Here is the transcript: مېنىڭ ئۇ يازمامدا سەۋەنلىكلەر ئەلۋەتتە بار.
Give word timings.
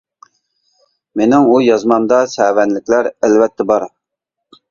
مېنىڭ 1.19 1.45
ئۇ 1.49 1.59
يازمامدا 1.65 2.21
سەۋەنلىكلەر 2.33 3.11
ئەلۋەتتە 3.27 3.67
بار. 3.73 3.87